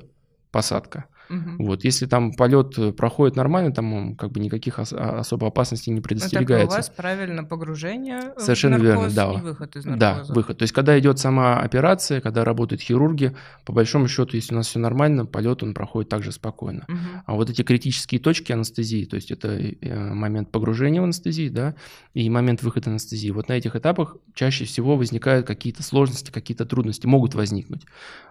[0.52, 1.06] посадка.
[1.30, 1.58] Мгм.
[1.66, 5.92] Вот, если там полет э, проходит нормально, там как бы никаких ос- а- особо опасностей
[5.92, 6.78] не Ну, так и у предостерегается.
[6.78, 9.34] вас правильно погружение в Совершенно верно, наркоз да.
[9.34, 10.34] и выход из Да, наркоза.
[10.34, 10.58] выход.
[10.58, 13.36] То есть, когда идет сама операция, когда работают хирурги,
[13.66, 16.86] по большому счету, если у нас все нормально, полет он проходит также спокойно.
[16.88, 17.00] Мгм.
[17.26, 21.76] А вот эти критические точки анестезии, то есть это э, момент погружения в анестезии, да,
[22.14, 27.08] и момент выхода анестезии, вот на этих этапах чаще всего возникают какие-то сложности, какие-то трудности,
[27.08, 27.86] могут возникнуть.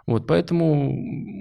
[0.07, 0.95] Вот, поэтому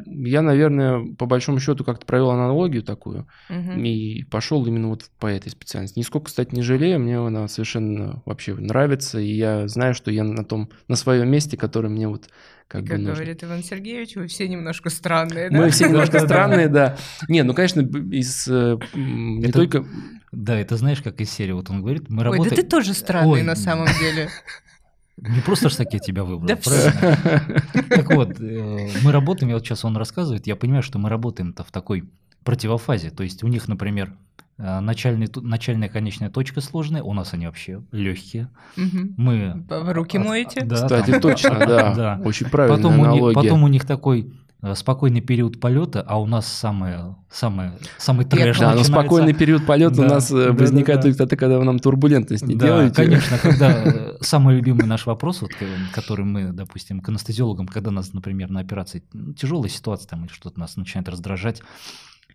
[0.06, 3.84] я, наверное, по большому счету как-то провел аналогию такую Мгм.
[3.84, 6.00] и пошел именно вот по этой специальности.
[6.00, 10.44] Нисколько, кстати, не жалею, мне она совершенно вообще нравится, и я знаю, что я на
[10.46, 12.30] том, на своем месте, который мне вот
[12.68, 13.14] как бы Как нужно.
[13.16, 15.58] говорит Иван Сергеевич, вы все немножко странные, да?
[15.58, 16.98] Мы все немножко странные, да.
[17.28, 19.86] Не, ну, конечно, из э, не только...
[20.32, 21.52] Да, это знаешь, как из серии.
[21.52, 22.56] Вот он говорит, мы Ой, да работаем...
[22.56, 24.30] ты тоже странный на самом деле.
[25.18, 27.62] Не просто ж так я тебя выбрал, Да правильно?
[27.90, 31.64] Так вот, э, мы работаем, я вот сейчас он рассказывает, я понимаю, что мы работаем-то
[31.64, 32.10] в такой
[32.44, 33.10] противофазе.
[33.12, 34.14] То есть у них, например,
[34.58, 38.50] э, начальный, начальная конечная точка сложная, у нас они вообще легкие.
[38.76, 39.14] Мгм.
[39.18, 39.64] Мы...
[39.70, 40.66] Руки моете?
[40.66, 41.94] Да, Кстати, там- точно, да.
[41.96, 42.22] Да.
[42.26, 43.36] Очень правильная Потом у, них, аналогия.
[43.36, 44.34] потом у них такой
[44.76, 48.92] спокойный период полета, а у нас самое, самое, самый трэш Да, но начинается.
[48.92, 51.02] спокойный период полета у Да, нас э, да, возникает да, да.
[51.02, 52.96] только тогда, когда нам турбулентность не Да, делаете.
[52.96, 55.52] конечно, когда э, самый любимый наш вопрос, вот,
[55.94, 60.32] который мы, допустим, к анестезиологам, когда нас, например, на операции ну, тяжелая ситуация там или
[60.32, 61.62] что-то нас начинает раздражать,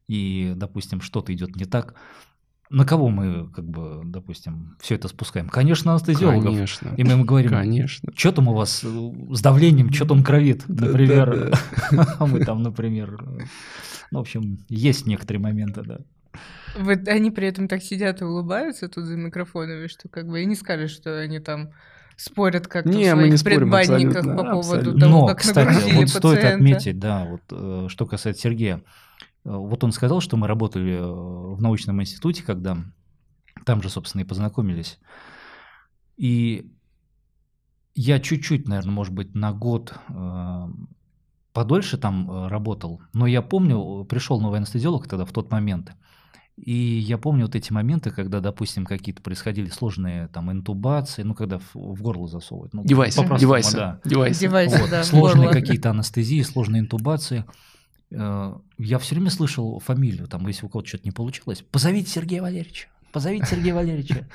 [0.06, 1.94] и, допустим, что-то идет не так,
[2.70, 5.48] на кого мы, как бы, допустим, все это спускаем?
[5.48, 6.44] Конечно, анестезиологов.
[6.52, 6.94] Конечно.
[6.96, 8.12] И мы им говорим, Конечно.
[8.14, 11.50] что там у вас с давлением, что там кровит, Да, например.
[11.90, 13.18] да, А мы там, например,
[14.11, 15.98] ну, в общем, есть некоторые моменты, да.
[16.78, 20.46] Вы- они при этом так сидят и улыбаются тут за микрофонами, что как бы и
[20.46, 21.70] не скажешь, что они там
[22.16, 25.00] спорят как-то Не, в мы не своих спорим, предбанниках абсолютно, по поводу абсолютно.
[25.00, 26.54] того, Но, как кстати, нагрузили вот стоит пациента.
[26.57, 28.83] отметить, да, вот э, что касается Сергея.
[29.48, 32.76] Э, Вот он сказал, что мы работали э, в научном институте, когда
[33.64, 34.98] там же, собственно, и познакомились.
[36.16, 36.70] И
[37.94, 40.68] я чуть-чуть, наверное, может быть, на год э,
[41.52, 45.92] подольше там работал, но я помню, пришел новый анестезиолог тогда в тот момент,
[46.56, 51.58] и я помню вот эти моменты, когда, допустим, какие-то происходили сложные там интубации, ну, когда
[51.58, 52.74] в, в горло засовывают.
[52.74, 54.00] Ну, Девайсы, девайсы, да.
[54.04, 54.40] девайсы.
[54.40, 57.44] Девайсы, Вот, да, сложные какие-то анестезии, сложные интубации.
[58.10, 62.42] Э, Я все время слышал фамилию, там, если у кого-то что-то не получилось, позовите Сергея
[62.42, 64.26] Валерьевича, позовите Сергея Валерьевича.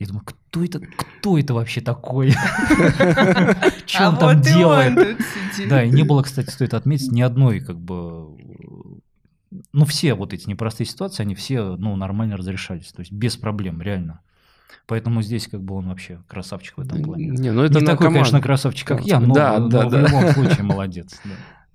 [0.00, 2.32] Я думаю, кто это, кто это вообще такой?
[3.86, 5.18] Что а он там делает?
[5.68, 8.36] Да, и не было, кстати, стоит отметить, ни одной, как бы,
[9.72, 13.80] ну, все вот эти непростые ситуации, они все, ну, нормально разрешались, то есть без проблем,
[13.80, 14.20] реально.
[14.86, 17.28] Поэтому здесь, как бы, он вообще красавчик в этом плане.
[17.28, 20.00] Не, ну это Не такой, конечно, красавчик, как я, но, Да, но да, в да.
[20.02, 21.18] любом случае молодец.
[21.24, 21.30] да.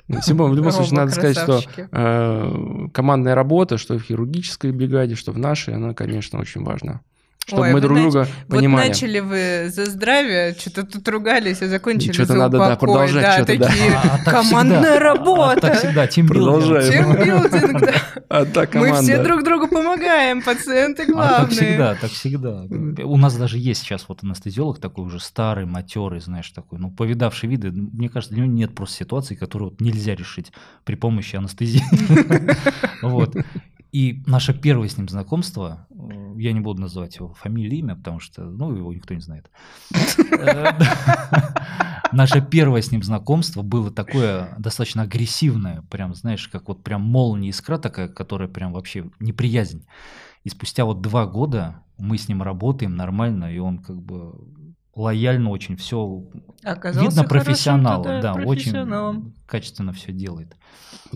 [0.10, 5.38] В любом случае, надо сказать, что э, командная работа, что в хирургической бригаде, что в
[5.38, 7.02] нашей, она, конечно, очень важна.
[7.49, 8.88] Чтобы Ой, мы друг нач- друга Вот понимали.
[8.89, 12.77] начали вы за здравие, что-то тут ругались, а закончили Что-то за надо, да, упокой.
[12.88, 13.65] продолжать да, что-то, да.
[13.67, 14.99] такие, А- а так командная всегда.
[14.99, 15.51] работа.
[15.53, 16.83] А так всегда, тимбилдинг.
[16.83, 17.93] Тимбилдинг, да.
[18.29, 21.49] А та Мы все друг другу помогаем, пациенты А так главные.
[21.49, 22.63] всегда, так всегда.
[23.03, 27.49] У нас даже есть сейчас вот анестезиолог такой уже старый, матерый, знаешь, такой, ну, повидавший
[27.49, 27.71] виды.
[27.71, 30.51] Ну, Мне кажется, для него нет просто ситуации, которую вот нельзя решить
[30.85, 31.83] при помощи анестезии.
[33.01, 33.35] Вот.
[33.91, 38.19] И наше первое с ним знакомство, э, я не буду называть его фамилию, имя, потому
[38.19, 39.49] что, ну, его никто не знает.
[40.32, 40.71] Э,
[42.12, 47.49] Наше первое с ним знакомство было такое достаточно агрессивное, прям, знаешь, как вот прям молния
[47.49, 49.86] искра такая, которая прям вообще неприязнь.
[50.43, 54.34] И спустя вот два года мы с ним работаем нормально, и он как бы
[54.99, 56.23] лояльно очень все
[56.63, 60.55] Оказался видно профессионала, тогда да, очень качественно все делает.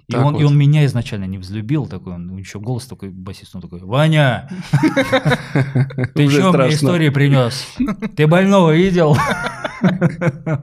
[0.07, 0.51] И так он, и вот.
[0.51, 4.49] он меня изначально не взлюбил, такой, он еще голос такой басист, он такой, Ваня,
[6.15, 7.67] ты что мне истории принес?
[8.15, 9.15] Ты больного видел?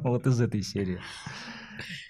[0.02, 0.98] Вот из этой серии.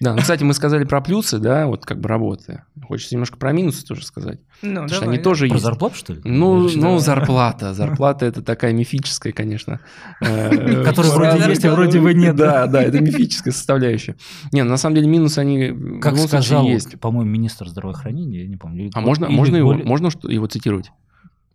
[0.01, 2.63] Да, ну, кстати, мы сказали про плюсы, да, вот как бы работы.
[2.87, 4.41] Хочется немножко про минусы тоже сказать.
[4.63, 5.65] Ну, Потому что давай, они тоже Про есть.
[5.65, 6.21] зарплату, что ли?
[6.25, 6.79] Ну, Или что?
[6.81, 7.75] ну, зарплата.
[7.81, 9.81] Зарплата это такая мифическая, конечно.
[10.21, 12.37] э, Которая вроде есть, а вроде бы нет.
[12.37, 14.17] Да, да, это мифическая составляющая.
[14.53, 16.99] Не, ну, на самом деле минусы они Как сказал, есть.
[17.01, 18.91] по-моему, министр здравоохранения, я не помню.
[18.95, 20.91] А можно, или можно, его, более- можно что- его цитировать?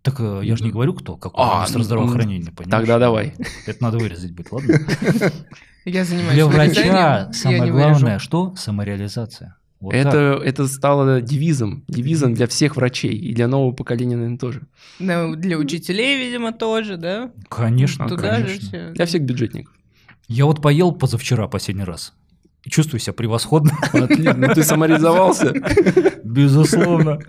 [0.05, 2.69] Так э, я же не говорю, кто, какой А, министр ну, здравоохранения, понимаешь?
[2.69, 3.33] тогда давай.
[3.65, 4.75] Это надо вырезать будет, ладно?
[5.85, 8.53] Я занимаюсь Для врача самое главное, что?
[8.55, 9.57] Самореализация.
[9.79, 10.05] Вот так.
[10.05, 11.83] это, это стало девизом.
[11.87, 13.15] Девизом для всех врачей.
[13.15, 14.61] И для нового поколения, наверное, тоже.
[14.99, 17.31] Ну, для учителей, видимо, тоже, да?
[17.49, 18.67] Конечно, Туда же конечно.
[18.67, 18.89] все.
[18.91, 19.73] Для всех бюджетников.
[20.27, 22.13] Я вот поел позавчера последний раз.
[22.69, 23.71] Чувствую себя превосходно.
[23.93, 24.33] Отлично.
[24.35, 25.53] Ну, ты самореализовался.
[26.23, 27.19] Безусловно.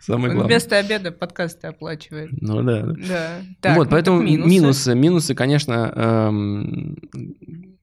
[0.00, 0.46] Самое главное.
[0.46, 2.30] Вместо обеда подкасты оплачивает.
[2.32, 2.82] Ну да.
[2.82, 3.30] да.
[3.60, 4.50] Так, вот, ну поэтому минусы.
[4.50, 4.94] минусы.
[4.94, 6.96] минусы, конечно, эм,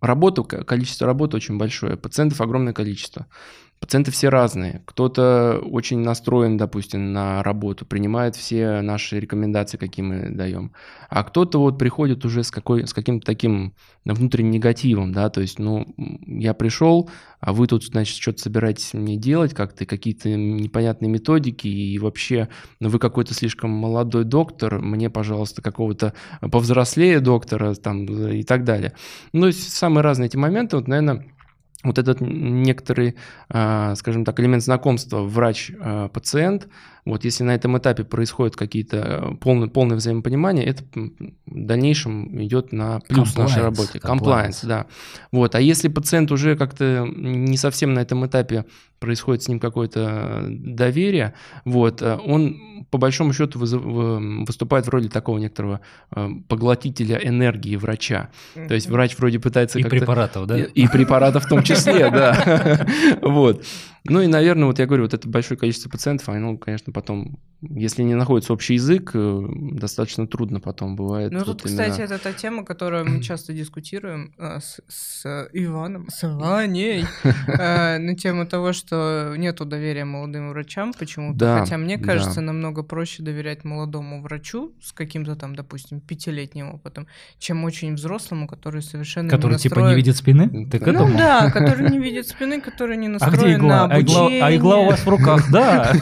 [0.02, 3.28] работу, ко- количество работы очень большое, пациентов огромное количество.
[3.80, 4.82] Пациенты все разные.
[4.86, 10.74] Кто-то очень настроен, допустим, на работу, принимает все наши рекомендации, какие мы даем.
[11.10, 15.60] А кто-то вот приходит уже с, какой, с каким-то таким внутренним негативом, да, то есть,
[15.60, 15.94] ну,
[16.26, 17.10] я пришел,
[17.40, 22.90] а вы тут, значит, что-то собираетесь мне делать, как-то какие-то непонятные методики, и вообще, ну,
[22.90, 28.94] вы какой-то слишком молодой доктор, мне, пожалуйста, какого-то повзрослее доктора, там, и так далее.
[29.34, 31.26] Ну, самые разные эти моменты, вот, наверное,
[31.84, 33.16] вот этот некоторый,
[33.50, 36.68] а, скажем так, элемент знакомства врач-пациент,
[37.08, 41.10] Вот, если на этом этапе происходит какие-то полное, полное взаимопонимание, это в
[41.46, 44.00] дальнейшем идет на плюс Compliance, нашей работе.
[44.02, 44.88] Комплайенс, да.
[45.32, 48.66] Вот, а если пациент уже как-то не совсем на этом этапе
[49.00, 55.38] происходит с ним какое-то доверие, вот, э, он по большому счету выступает в роли такого
[55.38, 55.80] некоторого
[56.14, 58.32] э, поглотителя энергии врача.
[58.68, 60.60] То есть врач вроде пытается И препаратов, да?
[60.60, 62.86] И, и препаратов в том числе, да.
[63.22, 63.64] Вот.
[64.10, 68.04] Ну и, наверное, вот я говорю, вот это большое количество пациентов, оно, конечно, потом, если
[68.04, 71.32] не находится общий язык, э, достаточно трудно потом бывает.
[71.32, 75.48] Ну вот тут, именно- кстати, это та тема, которую мы часто дискутируем э, с, с
[75.54, 77.06] Иваном, с Ваней,
[77.48, 81.38] э, на тему того, что нету доверия молодым врачам почему-то.
[81.40, 82.06] Да, Хотя мне да.
[82.06, 87.08] кажется, намного проще доверять молодому врачу с каким-то там, допустим, пятилетним опытом,
[87.40, 90.68] чем очень взрослому, который совершенно Который не типа не видит спины?
[90.70, 93.88] Ты к Ну да, который не видит спины, который не А настроен где игла?
[93.88, 95.94] на А игла, а игла у вас в руках, да.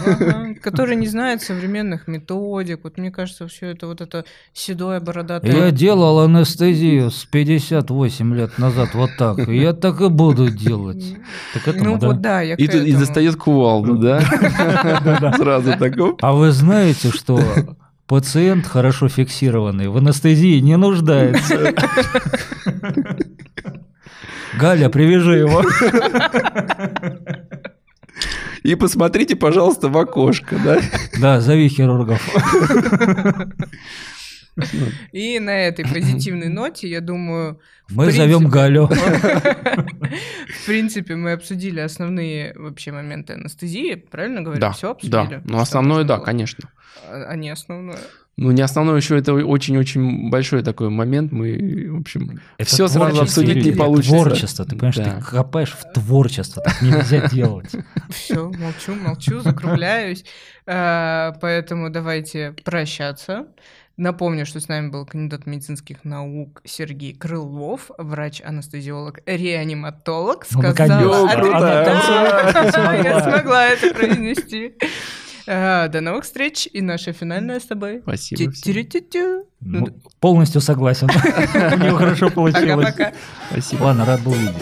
[0.61, 2.81] Который не знает современных методик.
[2.83, 5.65] Вот мне кажется, все это вот это седое бородатое.
[5.65, 9.47] Я делал анестезию с 58 лет назад вот так.
[9.47, 11.15] Я так и буду делать.
[11.65, 12.07] Этому, ну да?
[12.07, 14.21] вот да, я И, и достает кувалду, да?
[15.37, 16.19] Сразу так, оп.
[16.23, 17.39] А вы знаете, что
[18.07, 21.73] пациент хорошо фиксированный в анестезии не нуждается?
[24.59, 25.61] Галя, привяжи его.
[28.65, 30.81] И посмотрите, пожалуйста, в окошко, да?
[31.21, 32.19] Да, зови хирургов.
[35.11, 38.87] И на этой позитивной ноте, я думаю, Мы принципе- зовем Галю.
[38.87, 44.59] В принципе, мы обсудили основные вообще моменты анестезии, правильно говорю?
[44.59, 44.91] Да, Все да.
[44.93, 45.41] обсудили?
[45.43, 46.67] Ну, Что основное, да, конечно.
[47.07, 47.99] А а не основное.
[48.37, 51.31] Ну, не основное еще, это очень-очень большой такой момент.
[51.31, 54.11] Мы, в общем, Это все сразу обсудить не получится.
[54.11, 55.03] Творчество, ты понимаешь, Да.
[55.19, 57.71] ты копаешь в творчество, так нельзя делать.
[58.09, 60.25] Все, молчу, молчу, закругляюсь.
[60.67, 63.45] А, Поэтому давайте прощаться.
[63.97, 70.45] Напомню, что с нами был кандидат медицинских наук Сергей Крылов, врач-анестезиолог, реаниматолог.
[70.51, 71.57] Ну, Сказала, наконец-то.
[71.57, 72.93] а ты- Да.
[72.97, 74.73] Я смогла это произнести.
[75.47, 76.67] А, До новых встреч.
[76.71, 78.01] И наша финальная с тобой.
[78.01, 78.51] Спасибо.
[78.51, 79.43] Ти-ти-ти-ти.
[79.61, 79.87] Ну,
[80.19, 81.09] Полностью согласен.
[81.73, 82.85] У него хорошо получилось.
[82.85, 83.13] Пока-пока.
[83.51, 83.83] Спасибо.
[83.83, 84.55] Ладно, рад был видеть.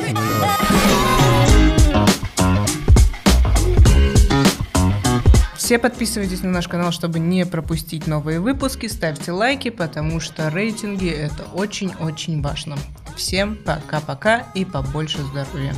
[5.56, 8.88] Все подписывайтесь на наш канал, чтобы не пропустить новые выпуски.
[8.88, 12.76] Ставьте лайки, потому что рейтинги это очень-очень важно.
[13.16, 15.74] Всем пока-пока и побольше здоровья.